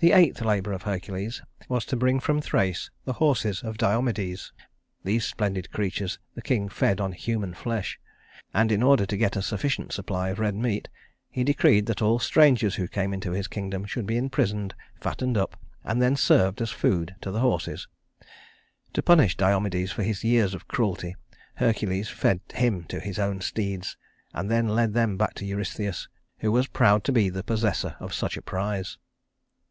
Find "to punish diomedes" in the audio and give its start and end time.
18.94-19.92